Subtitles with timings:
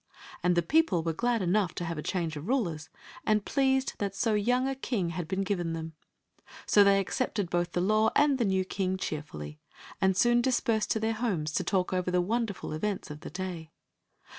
[0.41, 2.89] And the people were glad enough to have a change of rulers,
[3.23, 5.93] and pleased that so young a king had been given them.
[6.65, 9.59] So they accepted both the law and the new king chearfuUy»
[10.01, 13.69] and soon dt^)ersed to dietr homes to talk over* the wonderful events of the day.